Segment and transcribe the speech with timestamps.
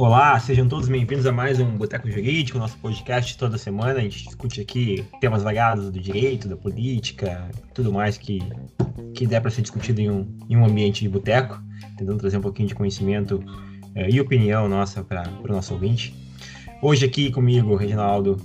[0.00, 3.98] Olá, sejam todos bem-vindos a mais um Boteco Jurídico, nosso podcast toda semana.
[3.98, 8.38] A gente discute aqui temas variados do direito, da política, tudo mais que,
[9.14, 11.62] que der para ser discutido em um, em um ambiente de boteco,
[11.98, 13.44] tentando trazer um pouquinho de conhecimento
[13.94, 16.14] eh, e opinião nossa para o nosso ouvinte.
[16.80, 18.38] Hoje aqui comigo, Reginaldo,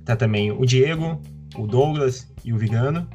[0.00, 1.20] está eh, também o Diego,
[1.54, 3.06] o Douglas e o Vigano.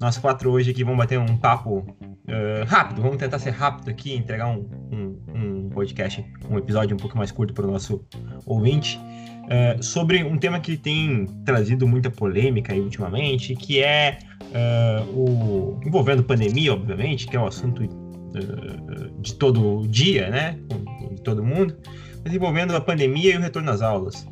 [0.00, 4.14] Nós quatro hoje aqui vamos bater um papo uh, rápido, vamos tentar ser rápido aqui,
[4.14, 8.04] entregar um, um, um podcast, um episódio um pouco mais curto para o nosso
[8.44, 15.04] ouvinte, uh, sobre um tema que tem trazido muita polêmica aí ultimamente, que é uh,
[15.16, 17.82] o envolvendo pandemia, obviamente, que é um assunto
[19.20, 20.58] de todo dia, né,
[21.12, 21.76] de todo mundo,
[22.22, 24.26] mas envolvendo a pandemia e o retorno às aulas.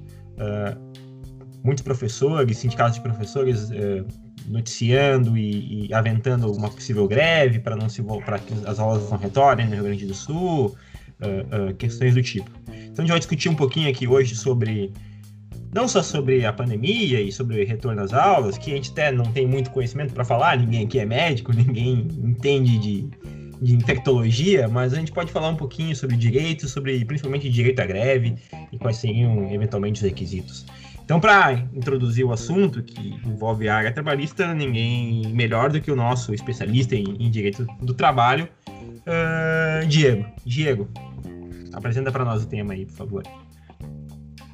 [1.64, 3.70] muitos professores, sindicatos de professores
[4.46, 9.16] noticiando e, e, aventando uma possível greve para não se para que as aulas não
[9.16, 10.76] retornem no Rio Grande do Sul,
[11.20, 12.50] uh, questões do tipo.
[12.66, 14.92] Então a gente vai discutir um pouquinho aqui hoje sobre
[15.74, 19.12] não só sobre a pandemia e sobre o retorno às aulas, que a gente até
[19.12, 23.10] não tem muito conhecimento para falar, ninguém aqui é médico, ninguém entende de,
[23.60, 27.86] de infectologia, mas a gente pode falar um pouquinho sobre direito, sobre principalmente direito à
[27.86, 28.36] greve
[28.72, 30.64] e quais seriam eventualmente os requisitos.
[31.04, 35.94] Então, para introduzir o assunto que envolve a área trabalhista, ninguém melhor do que o
[35.94, 38.48] nosso especialista em, em direito do trabalho,
[39.06, 40.26] uh, Diego.
[40.44, 40.88] Diego,
[41.72, 43.22] apresenta para nós o tema aí, por favor.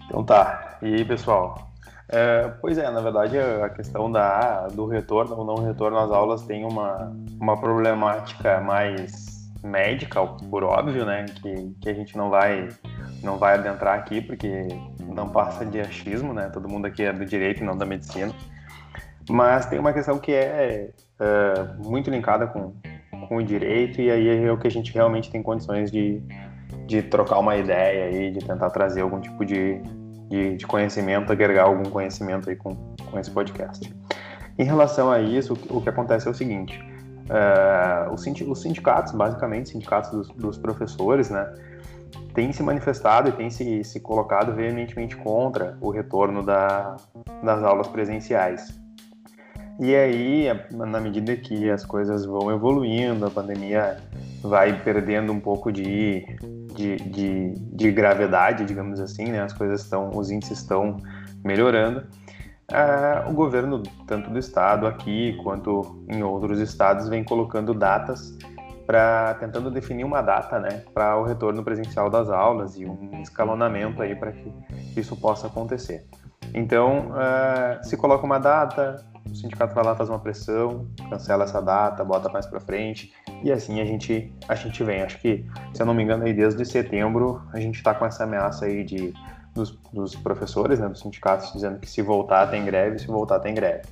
[0.07, 0.79] Então tá.
[0.83, 1.73] E aí, pessoal?
[2.09, 6.43] É, pois é, na verdade, a questão da, do retorno ou não retorno às aulas
[6.43, 11.25] tem uma, uma problemática mais médica, por óbvio, né?
[11.25, 12.69] Que, que a gente não vai,
[13.23, 14.69] não vai adentrar aqui, porque
[15.01, 16.51] não passa de achismo, né?
[16.53, 18.35] Todo mundo aqui é do direito e não da medicina.
[19.31, 22.75] Mas tem uma questão que é, é muito linkada com,
[23.27, 26.23] com o direito e aí é o que a gente realmente tem condições de,
[26.87, 29.81] de trocar uma ideia e de tentar trazer algum tipo de,
[30.29, 32.75] de, de conhecimento, agregar algum conhecimento aí com,
[33.11, 33.93] com esse podcast.
[34.59, 36.79] Em relação a isso, o que acontece é o seguinte:
[37.29, 41.51] uh, os sindicatos, basicamente, sindicatos dos, dos professores, né?
[42.35, 46.97] tem se manifestado e tem se, se colocado veementemente contra o retorno da,
[47.43, 48.82] das aulas presenciais.
[49.81, 53.97] E aí, na medida que as coisas vão evoluindo, a pandemia
[54.43, 56.25] vai perdendo um pouco de,
[56.75, 59.41] de, de, de gravidade, digamos assim, né?
[59.43, 60.97] as coisas estão, os índices estão
[61.45, 62.05] melhorando.
[62.71, 68.37] Ah, o governo, tanto do estado aqui quanto em outros estados, vem colocando datas
[68.87, 74.03] para tentando definir uma data, né, para o retorno presencial das aulas e um escalonamento
[74.03, 74.53] aí para que
[74.97, 76.05] isso possa acontecer.
[76.55, 81.61] Então, uh, se coloca uma data, o sindicato vai lá faz uma pressão, cancela essa
[81.61, 85.03] data, bota mais para frente e assim a gente a gente vem.
[85.03, 88.25] Acho que, se eu não me engano, aí desde setembro a gente está com essa
[88.25, 89.15] ameaça aí de
[89.55, 93.55] dos, dos professores, né, dos sindicatos dizendo que se voltar tem greve, se voltar tem
[93.55, 93.83] greve.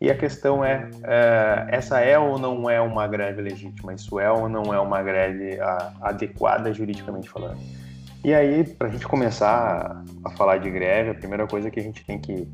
[0.00, 3.92] E a questão é, é, essa é ou não é uma greve legítima?
[3.92, 7.60] Isso é ou não é uma greve a, adequada juridicamente falando?
[8.22, 11.82] E aí, para a gente começar a falar de greve, a primeira coisa que a
[11.82, 12.46] gente tem que,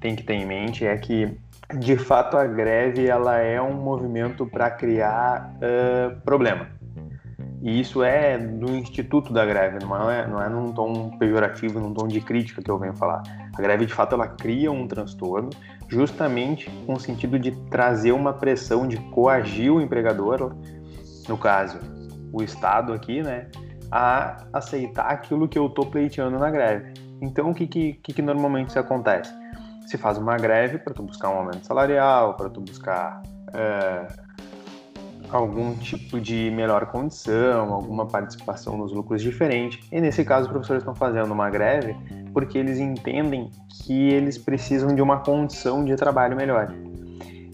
[0.00, 1.34] tem que ter em mente é que,
[1.78, 6.68] de fato, a greve ela é um movimento para criar uh, problema.
[7.62, 11.92] E isso é do instituto da greve, não é, não é num tom pejorativo, num
[11.92, 13.22] tom de crítica que eu venho falar.
[13.56, 15.48] A greve, de fato, ela cria um transtorno,
[15.88, 20.54] justamente com o sentido de trazer uma pressão, de coagir o empregador,
[21.26, 21.78] no caso,
[22.30, 23.48] o Estado aqui, né,
[23.90, 26.92] a aceitar aquilo que eu estou pleiteando na greve.
[27.20, 29.32] Então, o que, que, que, normalmente acontece?
[29.86, 33.22] Se faz uma greve para tu buscar um aumento salarial, para tu buscar
[33.54, 34.06] é,
[35.30, 39.80] algum tipo de melhor condição, alguma participação nos lucros diferente.
[39.90, 41.96] E nesse caso, os professores estão fazendo uma greve
[42.32, 46.72] porque eles entendem que eles precisam de uma condição de trabalho melhor.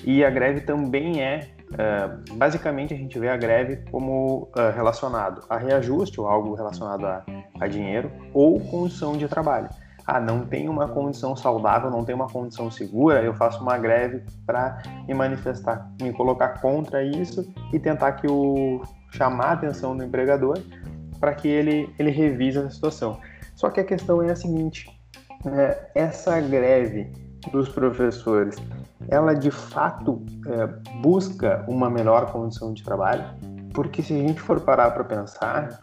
[0.04, 5.43] E a greve também é, uh, basicamente, a gente vê a greve como uh, relacionado
[5.49, 7.25] a reajuste ou algo relacionado a,
[7.61, 9.69] a dinheiro ou condição de trabalho
[10.06, 14.22] ah, não tem uma condição saudável, não tem uma condição segura, eu faço uma greve
[14.44, 18.82] para me manifestar, me colocar contra isso e tentar que o
[19.12, 20.58] chamar a atenção do empregador
[21.19, 23.19] para que ele ele revise a situação.
[23.55, 24.90] Só que a questão é a seguinte:
[25.46, 27.11] é, essa greve
[27.50, 28.56] dos professores,
[29.08, 30.66] ela de fato é,
[31.00, 33.24] busca uma melhor condição de trabalho?
[33.72, 35.80] Porque se a gente for parar para pensar,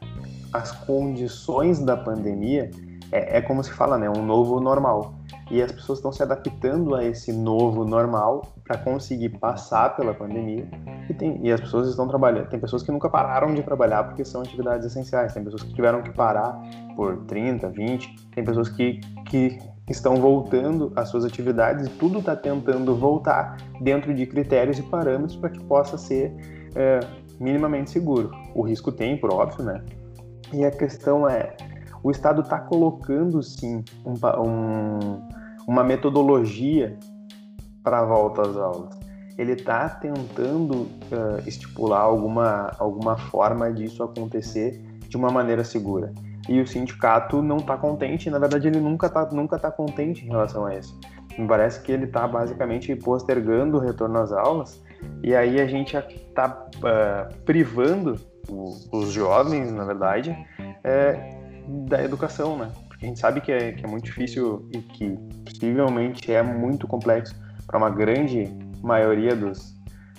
[0.53, 2.69] as condições da pandemia
[3.11, 4.09] é, é como se fala, né?
[4.09, 5.15] Um novo normal.
[5.49, 10.65] e as pessoas estão se adaptando a esse novo normal para conseguir passar pela pandemia
[11.09, 12.47] e, tem, e as pessoas estão trabalhando.
[12.47, 16.01] Tem pessoas que nunca pararam de trabalhar porque são atividades essenciais, tem pessoas que tiveram
[16.01, 16.57] que parar
[16.95, 19.59] por 30, 20, tem pessoas que, que
[19.91, 25.49] estão voltando às suas atividades tudo está tentando voltar dentro de critérios e parâmetros para
[25.49, 26.33] que possa ser
[26.75, 26.99] é,
[27.39, 28.31] minimamente seguro.
[28.55, 29.83] O risco tem, por óbvio, né?
[30.53, 31.55] E a questão é,
[32.03, 35.21] o Estado está colocando sim um, um
[35.67, 36.97] uma metodologia
[37.83, 38.99] para a volta às aulas.
[39.37, 46.13] Ele está tentando uh, estipular alguma, alguma forma disso acontecer de uma maneira segura.
[46.51, 50.27] E o sindicato não está contente, na verdade ele nunca está nunca tá contente em
[50.27, 50.99] relação a isso.
[51.37, 54.83] Me parece que ele está basicamente postergando o retorno às aulas
[55.23, 58.19] e aí a gente está uh, eh, privando
[58.49, 60.35] o, os jovens, na verdade,
[60.83, 61.37] é,
[61.87, 62.69] da educação, né?
[63.01, 67.33] a gente sabe que é, que é muito difícil e que possivelmente é muito complexo
[67.65, 69.73] para uma grande maioria dos,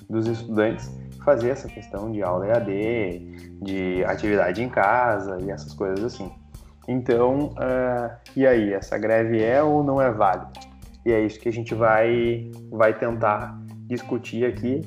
[0.09, 0.91] dos estudantes
[1.25, 6.31] fazer essa questão de aula EAD, de atividade em casa e essas coisas assim.
[6.89, 10.51] Então, uh, e aí, essa greve é ou não é válida?
[11.07, 14.81] E é isso que a gente vai, vai tentar discutir aqui,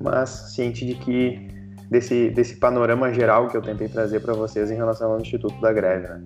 [0.00, 1.48] mas ciente de que
[1.90, 5.72] desse, desse panorama geral que eu tentei trazer para vocês em relação ao Instituto da
[5.72, 6.08] Greve.
[6.08, 6.22] Né?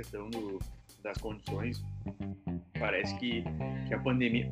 [0.00, 0.58] questão do,
[1.02, 1.84] das condições,
[2.78, 3.44] parece que,
[3.86, 4.50] que a pandemia.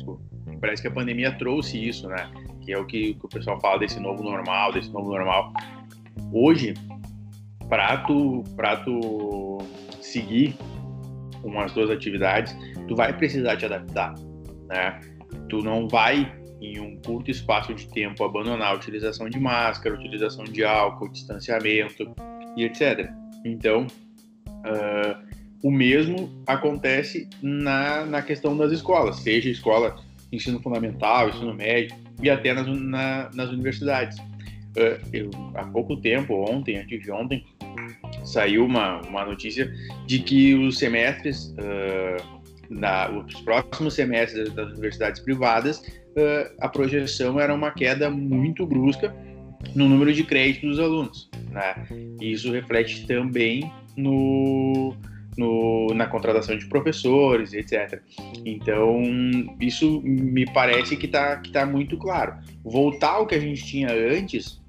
[0.00, 0.22] Desculpa,
[0.60, 2.30] parece que a pandemia trouxe isso, né?
[2.62, 5.52] Que é o que, que o pessoal fala desse novo normal, desse novo normal.
[6.32, 6.74] Hoje,
[7.68, 8.42] para tu,
[8.84, 9.58] tu
[10.00, 10.56] seguir
[11.42, 12.56] com as duas atividades,
[12.88, 14.14] tu vai precisar te adaptar,
[14.68, 15.00] né?
[15.48, 20.44] Tu não vai em um curto espaço de tempo abandonar a utilização de máscara, utilização
[20.44, 22.14] de álcool, distanciamento
[22.56, 23.10] e etc.
[23.44, 23.86] Então,
[24.60, 29.96] Uh, o mesmo acontece na, na questão das escolas, seja escola
[30.32, 34.18] ensino fundamental, ensino médio e até nas, na, nas universidades.
[34.18, 37.44] Uh, eu, há pouco tempo, ontem, antes de ontem,
[38.24, 39.72] saiu uma, uma notícia
[40.06, 42.40] de que os semestres, uh,
[42.70, 49.14] na, os próximos semestres das universidades privadas, uh, a projeção era uma queda muito brusca
[49.74, 51.30] no número de créditos dos alunos.
[51.50, 51.86] Né?
[52.20, 54.94] Isso reflete também no,
[55.40, 58.02] no, na contratação de professores, etc.
[58.44, 59.02] Então,
[59.58, 62.34] isso me parece que está que tá muito claro.
[62.62, 64.60] Voltar ao que a gente tinha antes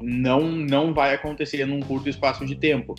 [0.00, 2.94] não, não vai acontecer num curto espaço de tempo.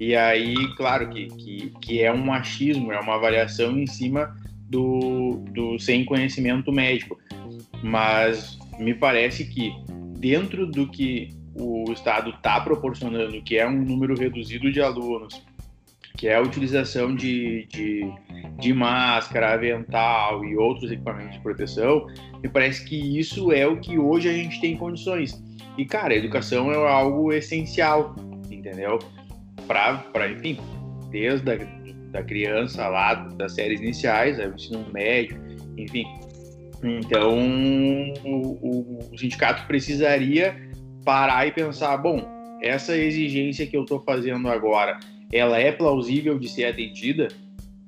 [0.00, 4.34] E aí, claro que, que, que é um machismo, é uma avaliação em cima
[4.68, 7.18] do, do sem conhecimento médico.
[7.82, 9.72] Mas me parece que
[10.18, 15.40] dentro do que o Estado está proporcionando, que é um número reduzido de alunos,
[16.16, 18.08] que é a utilização de, de,
[18.58, 22.06] de, máscara, avental e outros equipamentos de proteção,
[22.42, 25.42] me parece que isso é o que hoje a gente tem condições.
[25.76, 28.14] E, cara, educação é algo essencial,
[28.50, 28.98] entendeu?
[29.66, 30.58] Para, enfim,
[31.10, 31.56] desde a
[32.14, 35.36] da criança lá, das séries iniciais, o ensino médio,
[35.76, 36.06] enfim.
[36.80, 37.36] Então,
[38.24, 40.54] o, o sindicato precisaria
[41.04, 42.24] parar e pensar, bom,
[42.62, 45.00] essa exigência que eu estou fazendo agora,
[45.34, 47.26] ela é plausível de ser atendida,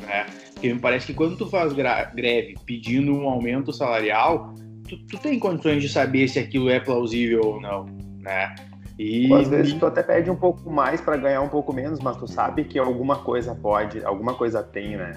[0.05, 0.27] né?
[0.53, 4.53] Porque me parece que quando tu faz greve pedindo um aumento salarial,
[4.89, 7.87] tu, tu tem condições de saber se aquilo é plausível ou não,
[8.21, 8.53] né?
[8.99, 12.17] E às vezes tu até pede um pouco mais para ganhar um pouco menos, mas
[12.17, 15.13] tu sabe que alguma coisa pode, alguma coisa tem, né?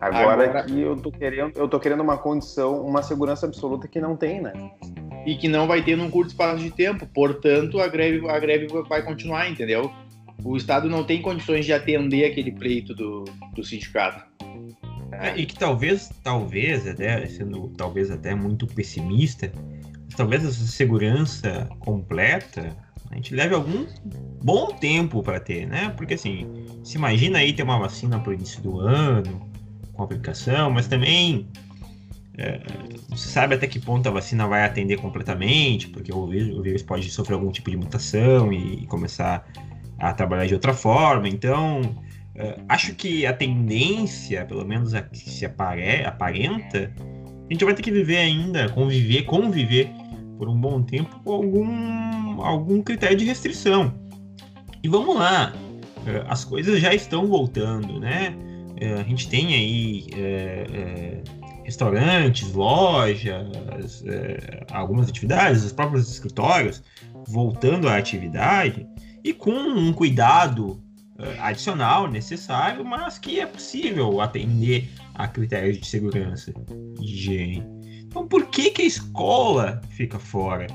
[0.00, 0.62] Agora, Agora...
[0.62, 4.40] que eu tô querendo, eu tô querendo uma condição, uma segurança absoluta que não tem,
[4.40, 4.52] né?
[5.26, 7.06] e que não vai ter num curto espaço de tempo.
[7.06, 9.92] Portanto, a greve, a greve vai continuar, entendeu?
[10.44, 14.24] O Estado não tem condições de atender aquele pleito do, do sindicato.
[15.12, 19.50] É, e que talvez, talvez, até, sendo talvez até muito pessimista,
[20.16, 22.76] talvez essa segurança completa
[23.10, 23.86] a gente leve algum
[24.42, 25.92] bom tempo para ter, né?
[25.96, 26.46] Porque assim,
[26.84, 29.48] se imagina aí ter uma vacina para o início do ano,
[29.92, 31.48] com aplicação, mas também
[32.36, 32.60] é,
[33.08, 36.62] não se sabe até que ponto a vacina vai atender completamente, porque o vírus, o
[36.62, 39.46] vírus pode sofrer algum tipo de mutação e, começar
[39.98, 41.28] a trabalhar de outra forma.
[41.28, 41.80] Então,
[42.34, 46.92] é, acho que a tendência, pelo menos a que se apare, aparenta,
[47.48, 49.90] a gente vai ter que viver ainda, conviver, conviver
[50.38, 53.92] por um bom tempo com algum, algum critério de restrição.
[54.82, 55.52] E vamos lá,
[56.06, 58.34] é, as coisas já estão voltando, né?
[58.80, 60.06] É, a gente tem aí
[61.64, 64.04] restaurantes, lojas,
[64.70, 66.82] algumas atividades, os próprios escritórios
[67.26, 68.86] voltando à atividade
[69.24, 70.80] e com um cuidado
[71.18, 76.52] uh, adicional, necessário, mas que é possível atender a critérios de segurança
[76.98, 77.64] de higiene.
[78.06, 80.66] Então, por que, que a escola fica fora?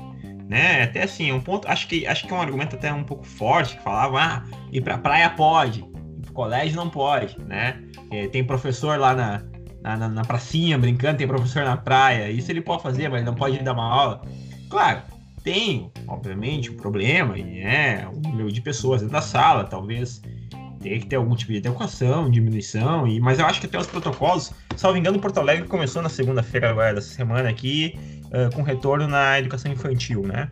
[0.48, 0.82] Né?
[0.82, 3.76] Até assim, um ponto, acho que acho que é um argumento até um pouco forte
[3.76, 7.82] que falava, ah, ir para praia pode, ir para colégio não pode, né?
[8.10, 9.42] É, tem professor lá na,
[9.82, 13.58] na, na, pracinha brincando, tem professor na praia, isso ele pode fazer, mas não pode
[13.64, 14.22] dar uma aula.
[14.68, 15.02] Claro,
[15.44, 20.22] tem, obviamente, um problema, e é o número de pessoas dentro da sala, talvez
[20.80, 23.86] tenha que ter algum tipo de adequação, diminuição, e, mas eu acho que até os
[23.86, 27.94] protocolos, salvo engano, Porto Alegre começou na segunda-feira agora dessa semana aqui,
[28.26, 30.50] uh, com retorno na educação infantil, né?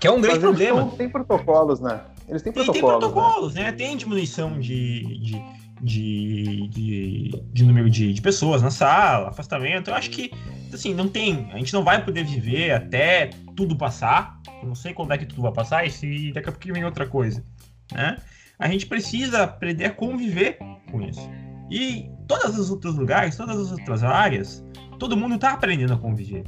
[0.00, 0.90] Que é um grande problema.
[0.96, 2.00] Tem protocolos, né?
[2.26, 2.80] Eles têm protocolos.
[2.80, 3.62] Tem, tem protocolos, né?
[3.64, 3.72] né?
[3.72, 5.42] Tem diminuição de, de,
[5.84, 9.90] de, de, de número de, de, pessoas na sala, afastamento.
[9.90, 10.32] Eu acho que,
[10.72, 11.50] assim, não tem.
[11.52, 14.40] A gente não vai poder viver até tudo passar.
[14.62, 16.84] Eu não sei quando é que tudo vai passar e se daqui a pouquinho vem
[16.84, 17.44] outra coisa,
[17.92, 18.16] né?
[18.58, 20.58] A gente precisa aprender a conviver
[20.90, 21.28] com isso.
[21.70, 24.64] E todos os outros lugares, todas as outras áreas,
[24.98, 26.44] todo mundo está aprendendo a conviver.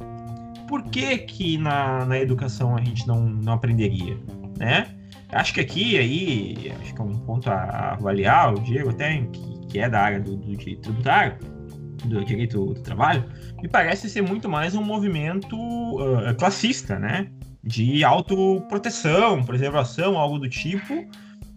[0.67, 4.17] Por que que na, na educação a gente não, não aprenderia,
[4.57, 4.96] né?
[5.31, 9.67] Acho que aqui, aí, acho que é um ponto a avaliar, o Diego até, que,
[9.67, 11.37] que é da área do, do direito tributário,
[12.05, 13.25] do direito do trabalho,
[13.61, 17.29] me parece ser muito mais um movimento uh, classista, né?
[17.63, 21.05] De autoproteção, preservação, algo do tipo,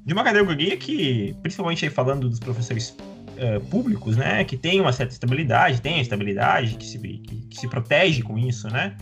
[0.04, 4.42] de uma categoria que, principalmente aí falando dos professores uh, públicos, né?
[4.44, 8.36] Que tem uma certa estabilidade, tem a estabilidade, que se, que, que se protege com
[8.36, 8.96] isso, né?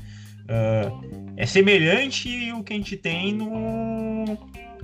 [0.49, 4.39] Uh, é semelhante o que a gente tem no,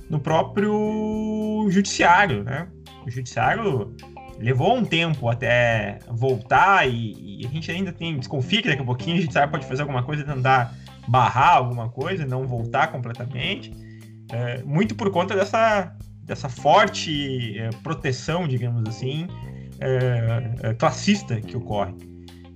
[0.09, 2.67] no próprio judiciário, né?
[3.05, 3.95] O judiciário
[4.39, 8.85] levou um tempo até voltar e, e, a gente ainda tem desconfia que daqui a
[8.85, 10.73] pouquinho a judiciário pode fazer alguma coisa, tentar
[11.07, 13.71] barrar alguma coisa, não voltar completamente,
[14.31, 19.27] é, muito por conta dessa, dessa forte é, proteção, digamos assim,
[19.79, 21.93] é, é classista que ocorre.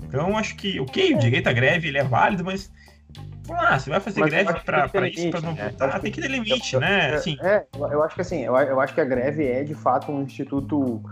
[0.04, 2.72] Então, acho que, ok, o direito à greve ele é válido, mas
[3.53, 6.74] ah, você vai fazer Mas greve para isso, para não votar, tem que ter limite,
[6.74, 7.15] eu, né?
[7.15, 7.38] Assim.
[7.41, 10.24] É, eu acho que assim, eu, eu acho que a greve é de fato um
[10.24, 11.03] instituto uh,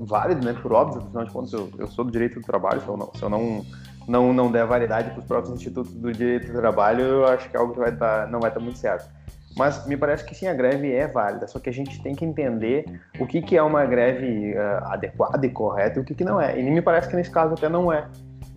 [0.00, 0.54] válido, né?
[0.60, 3.14] Por óbvio, afinal de contas, eu, eu sou do direito do trabalho, se eu não,
[3.14, 3.66] se eu não,
[4.08, 7.56] não, não der validade para os próprios institutos do direito do trabalho, eu acho que
[7.56, 9.08] é algo que vai tá, não vai estar tá muito certo.
[9.56, 12.24] Mas me parece que sim, a greve é válida, só que a gente tem que
[12.24, 12.86] entender
[13.18, 16.40] o que, que é uma greve uh, adequada e correta e o que, que não
[16.40, 16.58] é.
[16.58, 18.06] E me parece que nesse caso até não é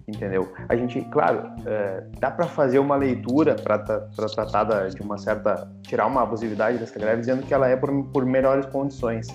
[0.07, 0.53] entendeu?
[0.69, 6.05] A gente, claro, é, dá para fazer uma leitura para tratar de uma certa tirar
[6.05, 9.27] uma abusividade dessa greve, dizendo que ela é por, por melhores condições.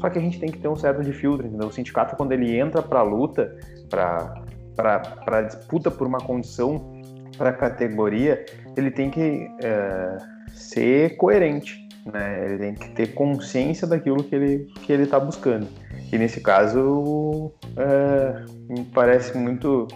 [0.00, 1.68] Só que a gente tem que ter um certo de filtro, entendeu?
[1.68, 3.56] O sindicato quando ele entra para a luta,
[3.88, 7.02] para para disputa por uma condição
[7.36, 8.44] para a categoria,
[8.76, 10.18] ele tem que é,
[10.52, 12.44] ser coerente, né?
[12.44, 15.66] Ele tem que ter consciência daquilo que ele que ele está buscando.
[16.12, 19.86] E nesse caso, é, me parece muito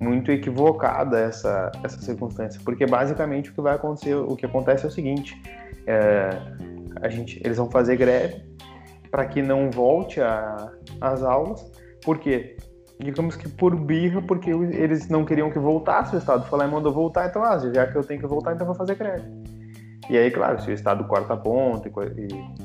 [0.00, 4.88] muito equivocada essa essa circunstância, porque basicamente o que vai acontecer, o que acontece é
[4.88, 5.40] o seguinte:
[5.86, 6.30] é,
[7.00, 8.42] a gente, eles vão fazer greve
[9.10, 10.20] para que não volte
[11.00, 11.70] às aulas,
[12.04, 12.56] porque
[12.98, 16.92] digamos que por birra, porque eles não queriam que voltasse, o Estado falou e mandou
[16.92, 19.24] voltar, então, ah, já que eu tenho que voltar, então vou fazer greve.
[20.08, 21.92] E aí, claro, se o Estado corta ponto e,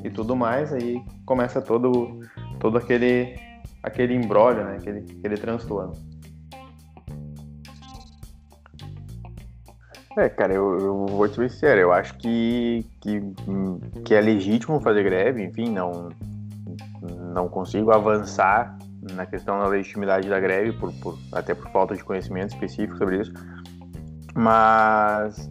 [0.04, 2.20] e, e tudo mais, aí começa todo,
[2.60, 3.36] todo aquele,
[3.82, 4.76] aquele embrólio, né?
[4.78, 5.94] aquele, aquele transtorno.
[10.18, 13.22] É, cara, eu, eu vou te ser sincero, eu acho que, que,
[14.04, 16.10] que é legítimo fazer greve, enfim, não,
[17.34, 18.78] não consigo avançar
[19.14, 23.22] na questão da legitimidade da greve, por, por, até por falta de conhecimento específico sobre
[23.22, 23.32] isso.
[24.36, 25.50] Mas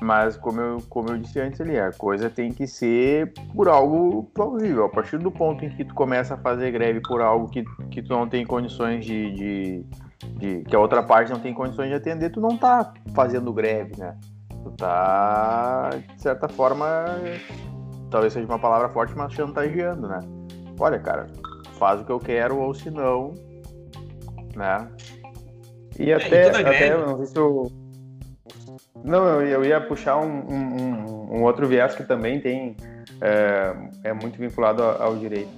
[0.00, 4.24] mas como eu, como eu disse antes ali, a coisa tem que ser por algo
[4.34, 4.84] plausível.
[4.84, 8.02] A partir do ponto em que tu começa a fazer greve por algo que, que
[8.02, 9.86] tu não tem condições de, de,
[10.36, 13.92] de, que a outra parte não tem condições de atender, tu não tá fazendo greve,
[13.98, 14.16] né?
[14.62, 16.86] Tu tá, de certa forma,
[18.10, 20.20] talvez seja uma palavra forte, mas chantageando, né?
[20.78, 21.26] Olha, cara,
[21.78, 23.34] faz o que eu quero ou se não,
[24.54, 24.88] né?
[25.98, 27.87] E até, é, e até não sei se eu
[29.04, 32.76] não, eu ia puxar um, um, um outro viés que também tem
[33.20, 33.74] é,
[34.04, 35.50] é muito vinculado ao, direito.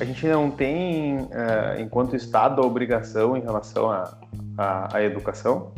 [0.00, 5.72] A gente não tem, é, enquanto Estado, a obrigação em relação à educação?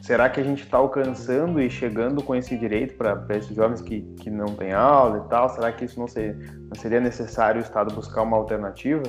[0.00, 4.02] Será que a gente está alcançando e chegando com esse direito para esses jovens que,
[4.16, 5.48] que não têm aula e tal?
[5.48, 6.36] Será que isso não, ser,
[6.68, 9.04] não seria necessário o Estado buscar uma alternativa,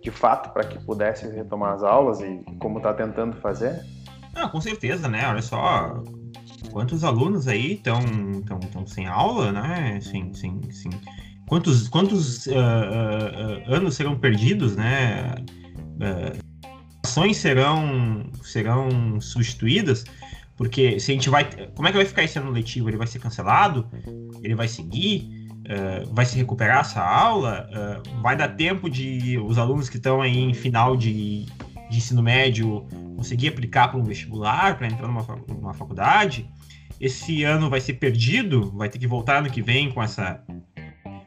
[0.00, 3.82] de fato, para que pudesse retomar as aulas e como está tentando fazer?
[4.36, 5.26] Ah, com certeza, né?
[5.26, 6.02] Olha só
[6.70, 7.98] quantos alunos aí estão
[8.46, 9.98] tão, tão sem aula, né?
[10.02, 10.90] Sem, sem, sem,
[11.48, 15.34] quantos, quantos uh, uh, anos serão perdidos, né?
[17.02, 20.04] ações serão, serão substituídas,
[20.56, 21.44] porque se a gente vai.
[21.74, 22.90] Como é que vai ficar esse ano letivo?
[22.90, 23.88] Ele vai ser cancelado?
[24.42, 25.48] Ele vai seguir?
[25.66, 27.68] Uh, vai se recuperar essa aula?
[27.72, 31.46] Uh, vai dar tempo de os alunos que estão aí em final de,
[31.88, 36.48] de ensino médio conseguir aplicar para um vestibular, para entrar numa, numa faculdade?
[37.00, 38.72] Esse ano vai ser perdido?
[38.72, 40.42] Vai ter que voltar ano que vem com essa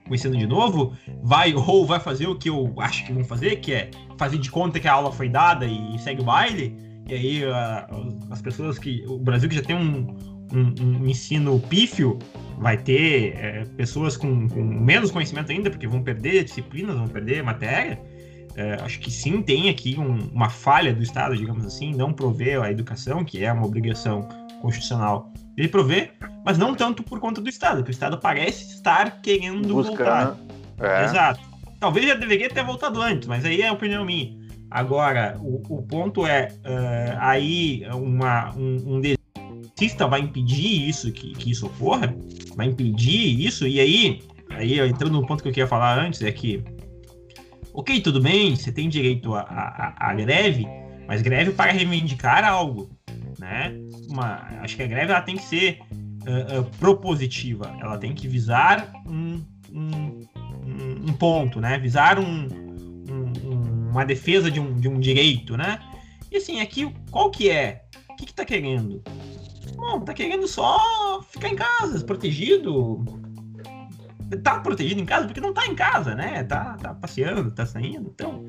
[0.07, 0.93] com ensino de novo?
[1.21, 4.49] Vai ou vai fazer o que eu acho que vão fazer, que é fazer de
[4.49, 6.75] conta que a aula foi dada e segue o baile?
[7.07, 9.03] E aí uh, as pessoas que.
[9.07, 10.15] O Brasil que já tem um,
[10.53, 12.19] um, um ensino pífio
[12.57, 17.43] vai ter é, pessoas com, com, menos conhecimento ainda, porque vão perder disciplinas, vão perder
[17.43, 17.99] matéria.
[18.56, 22.62] É, acho que sim, tem aqui um, uma falha do Estado, digamos assim, não prover
[22.62, 24.27] a educação, que é uma obrigação
[24.62, 26.13] constitucional ele prover,
[26.46, 29.98] mas não tanto por conta do Estado, que o Estado parece estar querendo Buscando.
[29.98, 30.38] voltar.
[30.79, 31.03] É.
[31.03, 31.41] Exato.
[31.79, 34.38] Talvez já deveria ter voltado antes, mas aí é a opinião minha.
[34.72, 39.01] Agora, o, o ponto é, uh, aí uma, um, um
[39.79, 42.13] cientista vai impedir isso, que, que isso ocorra,
[42.56, 46.32] vai impedir isso, e aí, aí entrando no ponto que eu queria falar antes, é
[46.32, 46.63] que,
[47.79, 50.67] ok, tudo bem, você tem direito à greve,
[51.07, 52.89] mas greve para reivindicar algo,
[53.39, 53.74] né?
[54.09, 58.27] Uma, acho que a greve ela tem que ser uh, uh, propositiva, ela tem que
[58.27, 60.27] visar um, um,
[61.07, 61.79] um ponto, né?
[61.79, 62.50] Visar um,
[63.89, 65.79] uma defesa de um, de um direito, né?
[66.29, 67.86] E assim, aqui, qual que é?
[68.09, 69.01] O que, que tá querendo?
[69.77, 73.05] Bom, tá querendo só ficar em casa, protegido.
[74.43, 76.43] Tá protegido em casa porque não tá em casa, né?
[76.43, 78.12] Tá, tá passeando, tá saindo.
[78.13, 78.45] Então.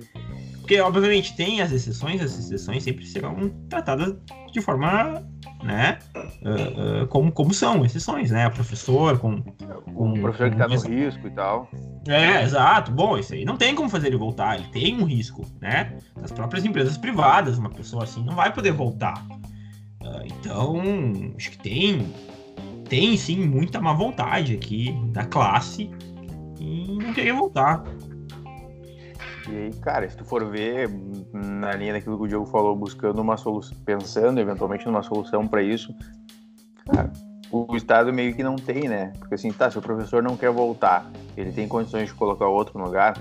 [0.61, 4.15] Porque, obviamente, tem as exceções, as exceções sempre serão tratadas
[4.53, 5.25] de forma
[5.63, 5.99] né?
[6.15, 8.47] Uh, uh, como, como são exceções, né?
[8.47, 9.43] O professor com.
[9.43, 11.69] com o professor com, que está no risco e tal.
[12.09, 12.91] É, exato.
[12.91, 15.99] Bom, isso aí não tem como fazer ele voltar, ele tem um risco, né?
[16.21, 19.23] Das próprias empresas privadas, uma pessoa assim não vai poder voltar.
[20.03, 20.83] Uh, então,
[21.37, 22.13] acho que tem,
[22.91, 25.89] tem sim muita má vontade aqui da classe
[26.61, 27.85] em não querer voltar.
[29.49, 30.91] E aí, cara, se tu for ver
[31.33, 35.63] na linha daquilo que o Diogo falou, buscando uma solução, pensando eventualmente numa solução para
[35.63, 35.95] isso,
[36.93, 37.13] cara,
[37.51, 39.13] o Estado meio que não tem, né?
[39.19, 42.79] Porque assim, tá, se o professor não quer voltar, ele tem condições de colocar outro
[42.79, 43.15] no lugar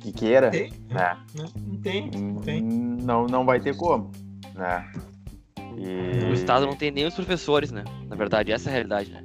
[0.00, 1.16] que queira, tem, né?
[1.34, 2.62] Não, tem, não tem.
[2.62, 4.10] Não, não vai ter como,
[4.54, 4.88] né?
[5.76, 6.24] E...
[6.30, 7.84] O Estado não tem nem os professores, né?
[8.08, 9.22] Na verdade, essa é a realidade, né?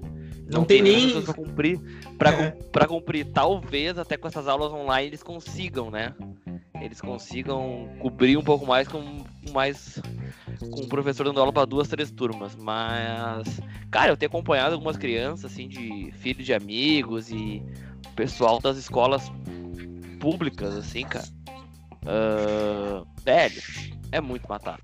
[0.51, 1.79] Não, não tem, tem nem para cumprir,
[2.17, 2.87] para é.
[2.87, 3.25] cumprir.
[3.31, 6.13] Talvez até com essas aulas online eles consigam, né?
[6.81, 10.01] Eles consigam cobrir um pouco mais com mais
[10.59, 12.55] com o professor dando aula para duas, três turmas.
[12.55, 17.63] Mas, cara, eu tenho acompanhado algumas crianças assim de filhos de amigos e
[18.15, 19.31] pessoal das escolas
[20.19, 21.25] públicas, assim, cara.
[22.03, 23.61] Uh, velho,
[24.11, 24.81] é muito matado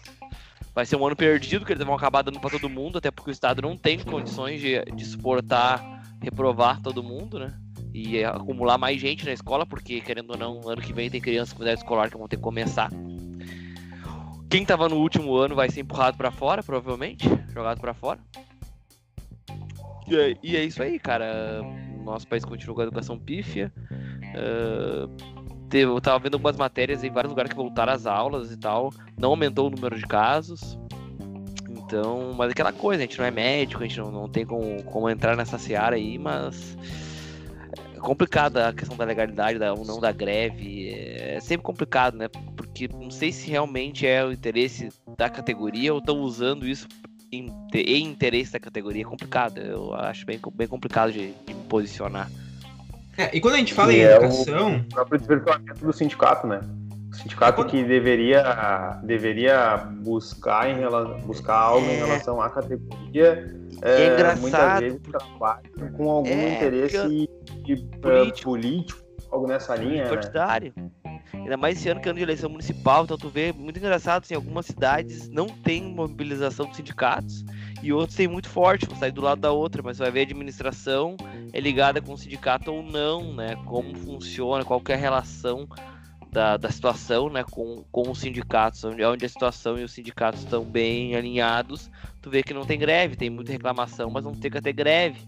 [0.78, 3.32] vai ser um ano perdido, que eles vão acabar dando para todo mundo, até porque
[3.32, 5.84] o Estado não tem condições de, de suportar,
[6.22, 7.52] reprovar todo mundo, né?
[7.92, 11.52] E acumular mais gente na escola, porque, querendo ou não, ano que vem tem crianças
[11.52, 12.92] com idade escolar que vão ter que começar.
[14.52, 18.20] Quem estava no último ano vai ser empurrado para fora, provavelmente, jogado para fora.
[20.08, 21.60] E é, e é, isso aí, cara.
[22.04, 23.74] Nosso país continua com a educação pífia.
[24.36, 25.37] Uh,
[25.72, 28.92] eu tava vendo algumas matérias em vários lugares que voltaram às aulas e tal.
[29.18, 30.78] Não aumentou o número de casos.
[31.70, 34.84] Então, mas aquela coisa, a gente não é médico, a gente não, não tem como,
[34.84, 36.78] como entrar nessa seara aí, mas
[37.96, 40.90] é complicada a questão da legalidade da, ou não da greve.
[40.90, 42.28] É sempre complicado, né?
[42.56, 46.88] Porque não sei se realmente é o interesse da categoria ou estão usando isso
[47.32, 49.04] em, em, interesse da categoria.
[49.04, 52.30] É complicado, eu acho bem, bem complicado de, de me posicionar.
[53.18, 54.78] É, e quando a gente fala em é educação.
[54.78, 56.62] O próprio desvirtuamento do sindicato, né?
[57.12, 57.70] O sindicato quando...
[57.70, 61.94] que deveria, deveria buscar, em relação, buscar algo é...
[61.94, 63.56] em relação à categoria.
[63.82, 64.42] É, é engraçado.
[64.42, 65.62] Muitas vezes trabalha
[65.96, 67.30] com algum é, interesse
[67.64, 68.52] de, político.
[68.52, 69.02] político,
[69.32, 70.04] algo nessa linha.
[70.04, 70.10] Né?
[70.10, 70.74] Partidário.
[70.76, 70.90] Né?
[71.40, 74.24] Ainda mais esse ano que é ano de eleição municipal, então tu vê muito engraçado,
[74.24, 77.46] assim, algumas cidades não tem mobilização dos sindicatos
[77.82, 80.24] e outros têm muito forte, vão sair do lado da outra, mas vai ver a
[80.24, 81.16] administração
[81.54, 83.56] é ligada com o sindicato ou não, né?
[83.66, 85.68] Como funciona, qual é a relação
[86.32, 90.44] da, da situação, né, com, com os sindicatos, onde, onde a situação e os sindicatos
[90.44, 91.90] estão bem alinhados,
[92.22, 95.20] tu vê que não tem greve, tem muita reclamação, mas não tem que ter greve.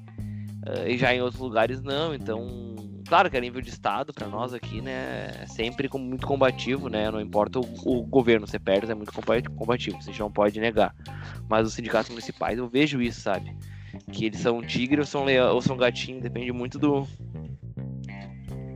[0.68, 2.76] Uh, e já em outros lugares não, então
[3.10, 7.12] claro que a nível de estado para nós aqui, né, é sempre muito combativo, né,
[7.12, 10.96] não importa o, o governo ser perto, é muito combativo, a gente não pode negar.
[11.50, 13.54] Mas os sindicatos municipais, eu vejo isso, sabe?
[14.12, 17.08] Que eles são tigre ou são leão, ou são gatinho, depende muito do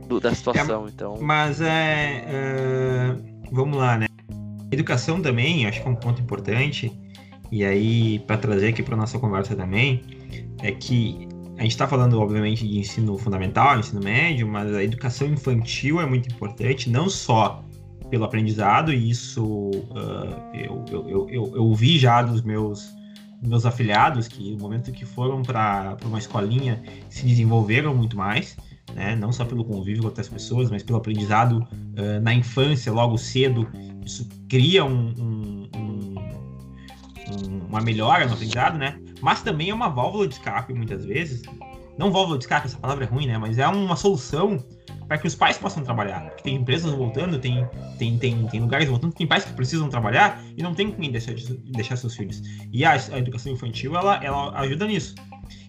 [0.08, 0.86] do, da situação.
[0.86, 1.16] É, então...
[1.18, 3.16] Mas é, é,
[3.50, 4.06] Vamos lá, né?
[4.70, 6.92] Educação também, acho que é um ponto importante.
[7.52, 10.02] E aí, para trazer aqui para nossa conversa também,
[10.60, 15.28] é que a gente está falando, obviamente, de ensino fundamental, ensino médio, mas a educação
[15.28, 17.62] infantil é muito importante, não só
[18.10, 22.92] pelo aprendizado, e isso uh, eu, eu, eu, eu, vi já dos meus,
[23.42, 28.56] meus afiliados, que no momento que foram para uma escolinha se desenvolveram muito mais,
[28.94, 29.16] né?
[29.16, 33.66] não só pelo convívio com outras pessoas, mas pelo aprendizado uh, na infância, logo cedo.
[34.04, 35.24] Isso cria um,
[37.68, 38.98] uma melhora no aprendizado, né?
[39.24, 41.40] Mas também é uma válvula de escape muitas vezes.
[41.96, 43.38] Não válvula de escape, essa palavra é ruim, né?
[43.38, 44.62] Mas é uma solução
[45.08, 46.26] para que os pais possam trabalhar.
[46.26, 47.66] Porque tem empresas voltando, tem,
[47.98, 51.10] tem, tem, tem lugares voltando, tem pais que precisam trabalhar e não tem com quem
[51.10, 51.32] deixar,
[51.72, 52.42] deixar seus filhos.
[52.70, 55.14] E a, a educação infantil, ela, ela ajuda nisso.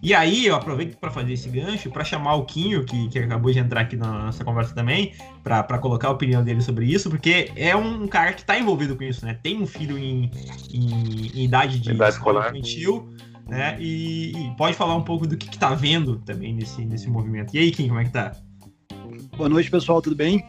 [0.02, 3.52] E aí eu aproveito para fazer esse gancho para chamar o Quinho, que, que acabou
[3.52, 5.13] de entrar aqui na nossa conversa também,
[5.44, 9.04] para colocar a opinião dele sobre isso, porque é um cara que está envolvido com
[9.04, 9.39] isso, né?
[9.41, 10.30] Tem um filho em,
[10.72, 13.10] em, em idade de idade escola infantil,
[13.48, 13.78] né?
[13.80, 17.56] E, e, pode falar um pouco do que, está vendo também nesse, nesse movimento.
[17.56, 18.36] E aí, Kim, como é que tá?
[19.38, 20.44] Boa noite, pessoal, tudo bem?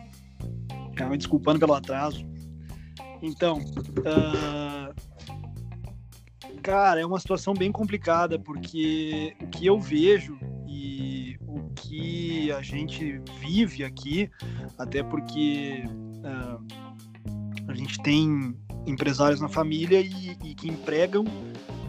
[1.08, 2.24] Me desculpando pelo atraso.
[3.20, 4.94] Então, uh...
[6.62, 12.62] cara, é uma situação bem complicada, porque o que eu vejo e o que a
[12.62, 14.30] gente vive aqui,
[14.78, 15.84] até porque
[16.24, 16.64] uh,
[17.68, 18.56] a gente tem
[18.86, 21.24] empresários na família e, e que empregam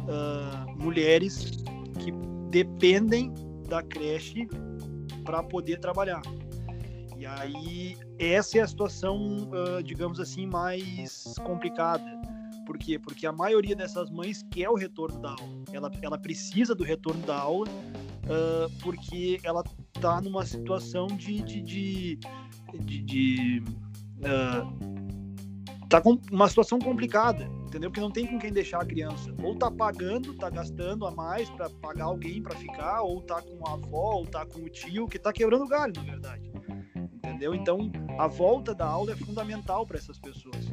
[0.07, 1.63] uh, mulheres
[1.99, 2.11] que
[2.49, 3.33] dependem
[3.67, 4.47] da creche
[5.23, 6.21] para poder trabalhar.
[7.17, 12.05] E aí, essa é a situação, uh, digamos assim, mais complicada.
[12.65, 12.99] Por quê?
[12.99, 15.63] Porque a maioria dessas mães quer o retorno da aula.
[15.71, 19.63] Ela, ela precisa do retorno da aula uh, porque ela
[19.95, 21.41] está numa situação de.
[21.41, 22.19] de, de,
[22.79, 23.63] de, de
[24.19, 24.96] uh,
[25.89, 27.89] tá com uma situação complicada entendeu?
[27.91, 29.33] Porque não tem com quem deixar a criança.
[29.43, 33.67] Ou tá pagando, tá gastando a mais para pagar alguém para ficar, ou tá com
[33.67, 36.51] a avó, ou tá com o tio, que tá quebrando o galho, na verdade.
[37.13, 37.53] Entendeu?
[37.53, 40.71] Então, a volta da aula é fundamental para essas pessoas.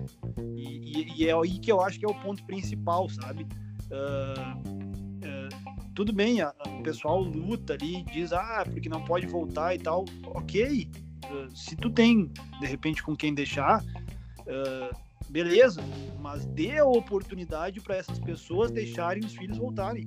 [0.57, 3.47] E, e, e, é aí que eu acho que é o ponto principal, sabe?
[3.91, 9.27] Uh, uh, tudo bem, a, a, o pessoal luta ali, diz, ah, porque não pode
[9.27, 10.05] voltar e tal.
[10.27, 10.89] Ok,
[11.31, 15.04] uh, se tu tem, de repente, com quem deixar, uh,
[15.35, 15.83] beleza,
[16.21, 20.07] mas dê a oportunidade para essas pessoas deixarem os filhos voltarem,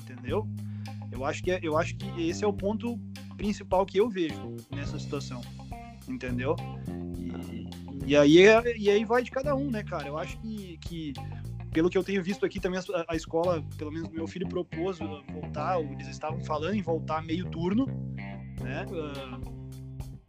[0.00, 0.48] entendeu?
[1.10, 2.96] Eu acho que é, eu acho que esse é o ponto
[3.36, 5.40] principal que eu vejo nessa situação,
[6.08, 6.54] entendeu?
[7.18, 8.44] E, e aí
[8.78, 10.06] e aí vai de cada um, né, cara?
[10.06, 11.14] Eu acho que, que
[11.72, 15.00] pelo que eu tenho visto aqui também a, a escola, pelo menos meu filho propôs
[15.00, 17.86] voltar, eles estavam falando em voltar meio turno,
[18.60, 18.86] né?
[18.86, 19.59] Uh,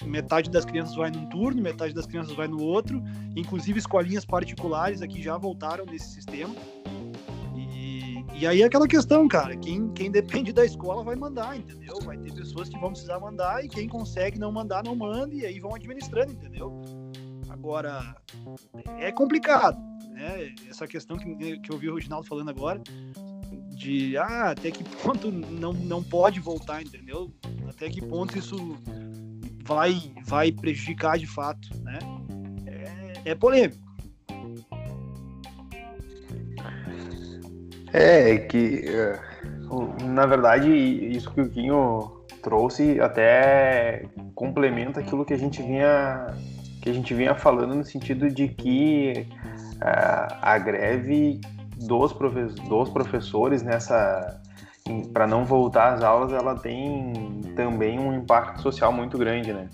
[0.06, 3.02] metade das crianças vai num turno, metade das crianças vai no outro.
[3.36, 6.56] Inclusive, escolinhas particulares aqui já voltaram nesse sistema.
[7.56, 12.00] E, e aí é aquela questão, cara, quem, quem depende da escola vai mandar, entendeu?
[12.04, 15.46] Vai ter pessoas que vão precisar mandar e quem consegue não mandar, não manda, e
[15.46, 16.82] aí vão administrando, entendeu?
[17.50, 18.16] Agora,
[19.00, 19.78] é complicado,
[20.10, 20.54] né?
[20.70, 22.82] Essa questão que, que eu vi o Reginaldo falando agora,
[23.82, 27.32] de ah, até que ponto não, não pode voltar, entendeu?
[27.68, 28.78] Até que ponto isso
[29.76, 32.00] vai, vai prejudicar de fato, né?
[33.26, 33.80] É, é polêmico.
[37.94, 39.20] É, que é,
[40.06, 46.28] na verdade isso que o Quinho trouxe até complementa aquilo que a gente vinha
[46.82, 49.28] que a gente vinha falando no sentido de que
[49.76, 51.40] uh, a greve
[51.86, 54.42] dos, profe dos professores nessa
[55.14, 59.70] para não voltar às aulas, ela tem também um impacto social muito grande, né?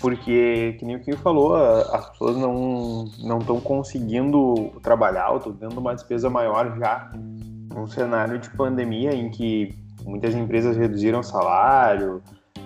[0.00, 5.78] Porque, que nem o que falou, as pessoas não não estão conseguindo trabalhar, estão tendo
[5.78, 7.12] uma despesa maior já
[7.72, 12.22] num cenário de pandemia em que muitas empresas reduziram salário,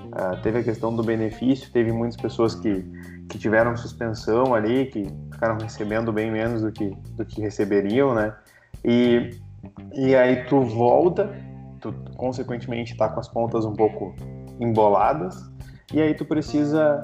[0.06, 2.82] uh, teve a questão do benefício, teve muitas pessoas que,
[3.28, 8.34] que tiveram suspensão ali, que ficaram recebendo bem menos do que, do que receberiam, né?
[8.84, 9.30] E,
[9.94, 11.34] e aí tu volta
[11.80, 14.14] tu consequentemente está com as pontas um pouco
[14.60, 15.50] emboladas
[15.92, 17.00] e aí tu precisa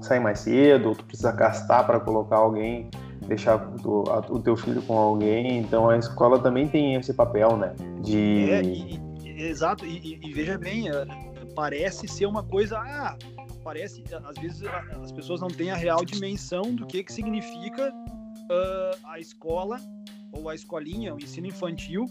[0.00, 2.90] sair mais cedo, ou tu precisa gastar para colocar alguém,
[3.26, 5.58] deixar o, o, teu filho com alguém.
[5.58, 7.74] Então a escola também tem esse papel, né?
[8.00, 9.84] De é, e, e, exato.
[9.86, 11.06] E, e, veja bem, é,
[11.54, 13.16] parece ser uma coisa, ah,
[13.62, 14.62] parece às vezes
[15.02, 19.76] as pessoas não têm a real dimensão do que que significa uh, a escola
[20.32, 22.06] ou a escolinha, o ensino infantil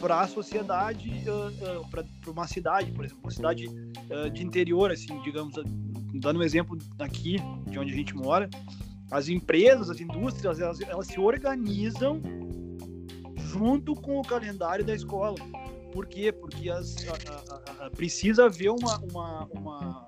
[0.00, 4.90] para a sociedade, uh, uh, para uma cidade, por exemplo, uma cidade uh, de interior,
[4.90, 5.54] assim, digamos,
[6.14, 7.36] dando um exemplo aqui
[7.68, 8.48] de onde a gente mora,
[9.10, 12.20] as empresas, as indústrias, elas, elas se organizam
[13.36, 15.36] junto com o calendário da escola.
[15.92, 16.32] Por quê?
[16.32, 20.06] Porque as, a, a, a, precisa haver uma, uma, uma,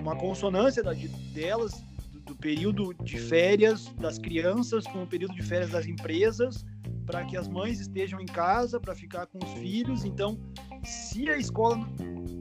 [0.00, 0.94] uma consonância da,
[1.34, 1.82] delas,
[2.24, 6.64] do, do período de férias das crianças com o período de férias das empresas,
[7.06, 10.04] para que as mães estejam em casa para ficar com os filhos.
[10.04, 10.38] Então,
[10.84, 11.78] se a escola.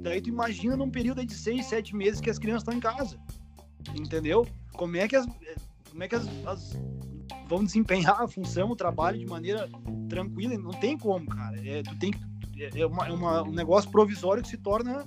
[0.01, 3.19] Daí tu imagina num período de seis, sete meses que as crianças estão em casa.
[3.95, 4.47] Entendeu?
[4.73, 5.25] Como é que as.
[5.89, 6.81] Como é que as, as
[7.47, 9.69] vão desempenhar a função, o trabalho de maneira
[10.07, 10.57] tranquila?
[10.57, 11.57] Não tem como, cara.
[11.67, 12.13] É, tu tem
[12.57, 15.05] é, uma, é uma, um negócio provisório que se torna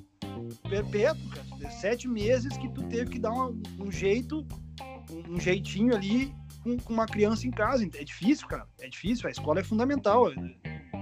[0.68, 1.43] perpétuo, cara.
[1.64, 4.46] É sete meses que tu teve que dar um, um jeito,
[5.10, 7.84] um, um jeitinho ali com, com, uma criança em casa.
[7.94, 8.66] É difícil, cara.
[8.80, 9.26] É difícil.
[9.26, 10.54] A escola é fundamental né,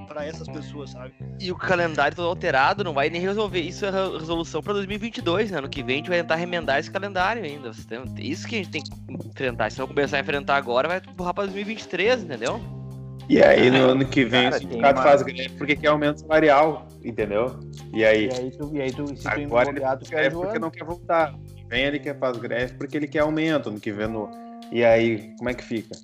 [0.06, 1.14] para essas pessoas, sabe?
[1.40, 3.60] E o calendário todo alterado não vai nem resolver.
[3.60, 5.58] Isso é resolução para 2022, né?
[5.58, 7.70] Ano que vem a gente vai tentar remendar esse calendário ainda.
[8.18, 9.70] Isso que a gente tem que enfrentar.
[9.70, 12.81] Se não começar a enfrentar agora, vai empurrar para 2023, entendeu?
[13.28, 15.02] E aí no ano que vem Cara, o sindicato uma...
[15.02, 17.58] faz greve porque quer aumento salarial, entendeu?
[17.92, 20.84] E aí, e aí, tu, e aí tu, se agora ele quer porque não quer
[20.84, 21.34] voltar.
[21.68, 24.30] Vem ele quer faz greve porque ele quer aumento no que vem no.
[24.70, 25.94] E aí, como é que fica?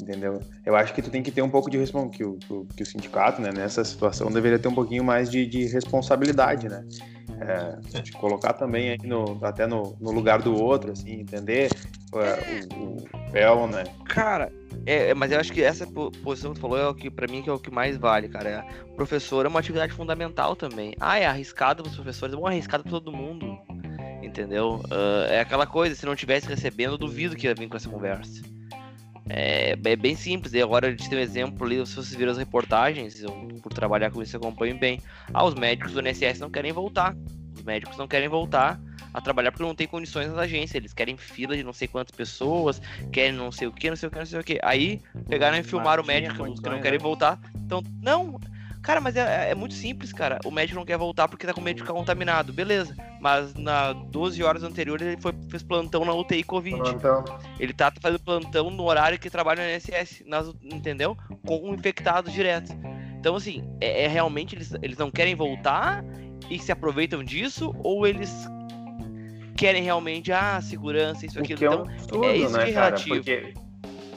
[0.00, 0.40] Entendeu?
[0.66, 2.86] Eu acho que tu tem que ter um pouco de responsabilidade, que o, que o
[2.86, 6.84] sindicato, né, nessa situação, deveria ter um pouquinho mais de, de responsabilidade, né?
[7.40, 11.72] É, de colocar também aí no, até no, no lugar do outro, assim, entender
[12.14, 13.84] é, o, o papel, né?
[14.04, 14.52] Cara,
[14.86, 17.26] é, é, mas eu acho que essa posição que tu falou é o que, pra
[17.26, 18.48] mim, que é o que mais vale, cara.
[18.48, 20.94] É, professor é uma atividade fundamental também.
[21.00, 23.58] Ah, é arriscado para os professores, é bom arriscado para todo mundo.
[24.22, 24.80] Entendeu?
[24.86, 27.88] Uh, é aquela coisa, se não tivesse recebendo, eu duvido que ia vir com essa
[27.88, 28.42] conversa.
[29.28, 30.52] É, é, bem simples.
[30.52, 33.30] E agora a gente tem um exemplo ali, se vocês viram as reportagens, eu,
[33.62, 35.00] por trabalhar com isso, acompanho bem.
[35.32, 37.16] Ah, os médicos do NSS não querem voltar.
[37.54, 38.78] Os médicos não querem voltar
[39.12, 40.76] a trabalhar porque não tem condições na agência.
[40.76, 42.82] Eles querem fila de não sei quantas pessoas,
[43.12, 44.58] querem não sei o que, não sei o que, não sei o que.
[44.62, 47.02] Aí pegaram e filmaram o médico que não querem né?
[47.02, 47.38] voltar.
[47.54, 48.38] Então, não.
[48.84, 50.38] Cara, mas é, é, muito simples, cara.
[50.44, 52.52] O médico não quer voltar porque tá com medo de ficar contaminado.
[52.52, 52.94] Beleza.
[53.18, 56.76] Mas na 12 horas anteriores ele foi, fez plantão na UTI Covid.
[56.76, 57.24] Plantão.
[57.58, 61.16] Ele tá fazendo plantão no horário que trabalha no NSS, nas, entendeu?
[61.46, 62.72] Com infectados direto.
[63.18, 66.04] Então, assim, é, é realmente eles, eles não querem voltar
[66.50, 68.30] e se aproveitam disso, ou eles
[69.56, 71.58] querem realmente, ah, segurança, isso, aquilo.
[71.58, 73.16] Que é, um então, é isso né, que é relativo.
[73.16, 73.54] Porque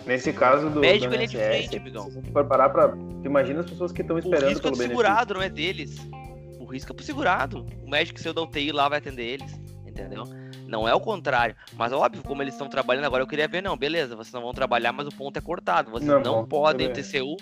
[0.07, 0.79] nesse caso do.
[0.79, 2.09] Médico do ele é diferente, amigão.
[2.09, 2.93] Se for parar pra.
[3.23, 5.03] Imagina as pessoas que estão esperando o risco pelo é do benefício.
[5.03, 5.97] segurado, não é deles.
[6.59, 7.65] O risco é pro segurado.
[7.83, 9.59] O médico que saiu da UTI lá vai atender eles.
[9.85, 10.23] Entendeu?
[10.67, 11.55] Não é o contrário.
[11.73, 14.53] Mas óbvio, como eles estão trabalhando agora, eu queria ver, não, beleza, vocês não vão
[14.53, 15.89] trabalhar, mas o ponto é cortado.
[15.91, 17.37] Vocês não, não podem, o TCU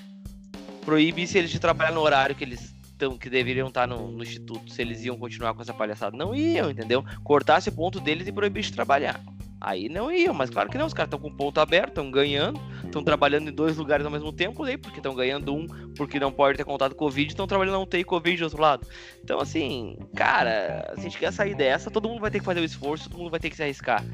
[0.86, 4.23] proíbe se eles de trabalhar no horário que eles tão, que deveriam estar no, no,
[4.23, 6.15] instituto, se eles iam continuar com essa palhaçada.
[6.15, 7.04] Não iam, entendeu?
[7.23, 9.19] Cortasse o ponto deles e proibisse de trabalhar.
[9.65, 12.12] Aí não iam, mas claro que não, os caras estão com o ponto aberto, estão
[12.12, 15.65] ganhando, estão trabalhando em dois lugares ao mesmo tempo, aí, porque estão ganhando um,
[15.97, 18.88] porque não pode ter contato Covid, estão trabalhando na UTI Covid do outro lado.
[19.23, 22.60] Então, assim, cara, se a gente quer sair dessa, todo mundo vai ter que fazer
[22.60, 24.06] o esforço, todo mundo vai ter que se arriscar.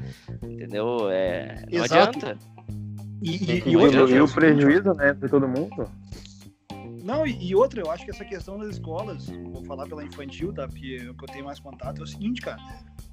[0.42, 1.10] Entendeu?
[1.10, 2.18] É, não Exato.
[2.18, 2.38] adianta.
[3.20, 5.86] E, e, e, e o prejuízo, né, de todo mundo.
[7.04, 10.50] Não, e, e, outra, eu acho que essa questão das escolas, vou falar pela infantil,
[10.50, 10.66] tá?
[10.66, 12.62] Porque é o que eu tenho mais contato é o seguinte, cara.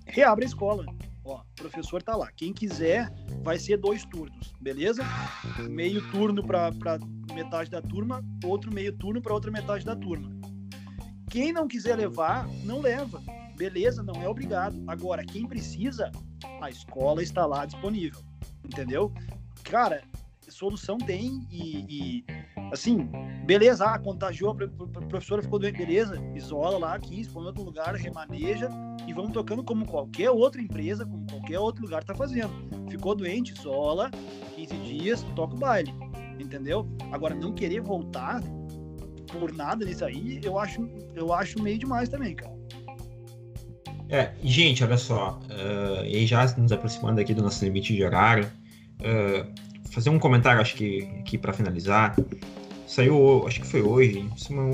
[0.06, 0.86] Reabre a escola.
[1.30, 2.32] Ó, professor tá lá.
[2.32, 3.14] Quem quiser,
[3.44, 5.04] vai ser dois turnos, beleza?
[5.70, 6.72] Meio turno para
[7.36, 10.28] metade da turma, outro meio turno para outra metade da turma.
[11.30, 13.22] Quem não quiser levar, não leva.
[13.56, 14.82] Beleza, não é obrigado.
[14.88, 16.12] Agora, quem precisa,
[16.60, 18.22] a escola está lá disponível.
[18.66, 19.14] Entendeu?
[19.64, 20.02] Cara,
[20.50, 22.26] solução tem e, e
[22.72, 23.10] assim,
[23.46, 27.96] beleza, ah, contagiou, a professora ficou doente, beleza, isola lá 15, põe em outro lugar,
[27.96, 28.70] remaneja
[29.08, 32.52] e vamos tocando como qualquer outra empresa, como qualquer outro lugar tá fazendo.
[32.90, 34.12] Ficou doente, isola,
[34.56, 35.94] 15 dias, toca o baile,
[36.40, 36.88] entendeu?
[37.12, 38.42] Agora, não querer voltar
[39.32, 42.60] por nada nisso aí, eu acho, eu acho meio demais também, cara.
[44.10, 48.52] É, gente, olha só, uh, e já nos aproximando aqui do nosso limite de horário,
[49.02, 49.69] uh,
[50.00, 52.16] fazer um comentário, acho que aqui para finalizar.
[52.88, 54.26] Saiu, acho que foi hoje,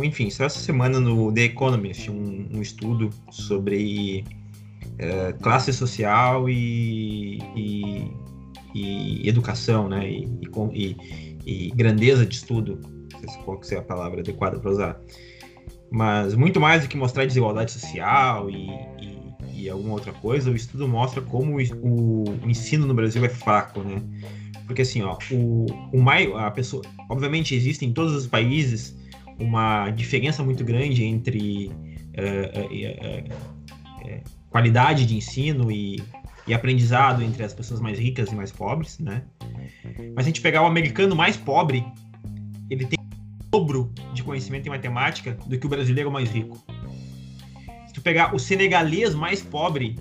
[0.03, 4.23] enfim, saiu essa semana no The Economist um, um estudo sobre
[4.97, 8.11] é, classe social e, e,
[8.73, 10.09] e, educação, né?
[10.09, 10.97] E,
[11.45, 12.79] e, grandeza de estudo,
[13.11, 15.01] não sei qual que é a palavra adequada para usar.
[15.91, 18.69] Mas muito mais do que mostrar desigualdade social e,
[19.53, 23.81] e, alguma outra coisa, o estudo mostra como o, o ensino no Brasil é fraco,
[23.81, 24.01] né?
[24.65, 28.97] Porque assim, ó, o, o mais, a pessoa, obviamente existe em todos os países
[29.39, 33.27] uma diferença muito grande entre uh, uh,
[34.07, 36.01] uh, qualidade de ensino e,
[36.47, 39.23] e aprendizado entre as pessoas mais ricas e mais pobres, né?
[40.15, 41.85] Mas se a gente pegar o americano mais pobre,
[42.69, 46.57] ele tem o dobro de conhecimento em matemática do que o brasileiro mais rico.
[47.87, 49.97] Se tu pegar o senegalês mais pobre,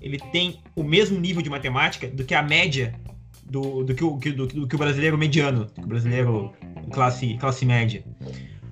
[0.00, 2.98] ele tem o mesmo nível de matemática do que a média
[3.44, 6.52] do, do, que, o, do, do que o brasileiro mediano, o brasileiro
[6.92, 8.04] classe, classe média.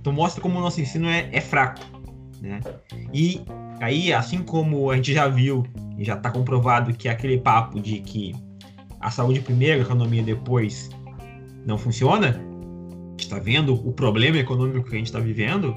[0.01, 1.81] Então mostra como o nosso ensino é, é fraco.
[2.41, 2.61] Né?
[3.13, 3.43] E
[3.81, 5.67] aí, assim como a gente já viu
[5.99, 8.35] e já está comprovado que aquele papo de que
[9.01, 10.91] a saúde primeiro, a economia depois
[11.67, 12.41] não funciona,
[13.19, 15.75] está vendo o problema econômico que a gente está vivendo,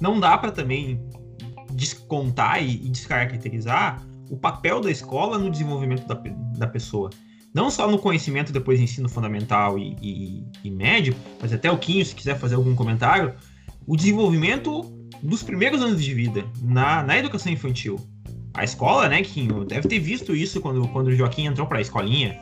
[0.00, 1.00] não dá para também
[1.72, 6.14] descontar e, e descaracterizar o papel da escola no desenvolvimento da,
[6.56, 7.10] da pessoa
[7.54, 11.78] não só no conhecimento depois de ensino fundamental e, e, e, médio, mas até o
[11.78, 13.32] Quinho, se quiser fazer algum comentário,
[13.86, 14.82] o desenvolvimento
[15.22, 17.96] dos primeiros anos de vida na, na educação infantil.
[18.52, 21.80] A escola, né, Quinho, deve ter visto isso quando, quando o Joaquim entrou para a
[21.80, 22.40] escolinha.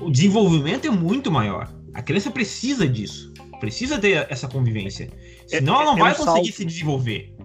[0.00, 1.72] O desenvolvimento é muito maior.
[1.94, 3.32] A criança precisa disso.
[3.58, 5.10] Precisa ter essa convivência.
[5.50, 6.56] É, Senão é, ela não é vai um conseguir salto.
[6.56, 7.35] se desenvolver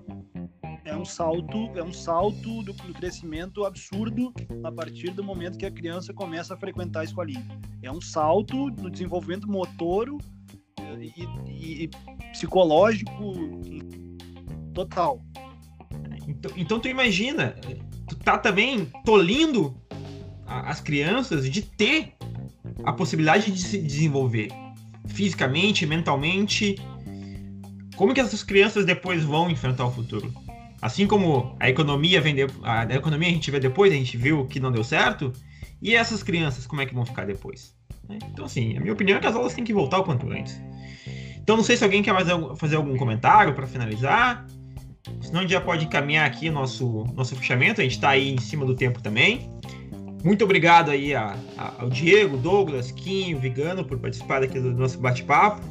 [1.01, 4.31] um salto, é um salto do, do, crescimento absurdo
[4.63, 7.45] a partir do momento que a criança começa a frequentar a escolinha.
[7.81, 10.15] É um salto no desenvolvimento motor
[10.99, 11.89] e, e, e
[12.31, 13.33] psicológico
[14.73, 15.21] total.
[16.27, 17.55] Então, então tu imagina,
[18.07, 19.75] tu tá também tolindo
[20.45, 22.13] as crianças de ter
[22.83, 24.49] a possibilidade de se desenvolver
[25.07, 26.75] fisicamente, mentalmente.
[27.95, 30.31] Como que essas crianças depois vão enfrentar o futuro?
[30.81, 32.21] Assim como a economia
[32.63, 35.31] a, a, economia a gente vê depois, a gente viu que não deu certo,
[35.81, 37.75] e essas crianças, como é que vão ficar depois?
[38.09, 38.17] Né?
[38.31, 40.59] Então, assim, a minha opinião é que as aulas têm que voltar o quanto antes.
[41.37, 44.45] Então, não sei se alguém quer mais fazer algum comentário para finalizar.
[45.21, 47.81] Senão a gente já pode encaminhar aqui nosso, nosso fechamento.
[47.81, 49.49] A gente está aí em cima do tempo também.
[50.23, 54.99] Muito obrigado aí a, a, ao Diego, Douglas, Quinho, Vigano por participar aqui do nosso
[54.99, 55.61] bate-papo.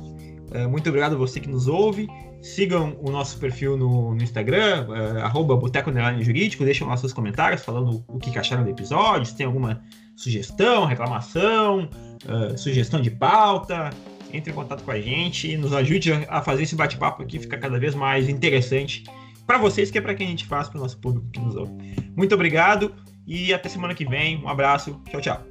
[0.53, 2.09] É, muito obrigado a você que nos ouve.
[2.43, 7.63] Sigam o nosso perfil no, no Instagram, uh, arroba Boteco Jurídico, deixem lá seus comentários
[7.63, 9.83] falando o que acharam do episódio, se tem alguma
[10.17, 11.89] sugestão, reclamação,
[12.25, 13.91] uh, sugestão de pauta,
[14.33, 17.79] entre em contato com a gente, nos ajude a fazer esse bate-papo aqui ficar cada
[17.79, 19.05] vez mais interessante
[19.47, 21.57] para vocês, que é para quem a gente faz, para o nosso público que nos
[21.57, 21.73] ouve.
[22.17, 22.95] Muito obrigado
[23.27, 24.43] e até semana que vem.
[24.43, 25.01] Um abraço.
[25.11, 25.50] Tchau, tchau.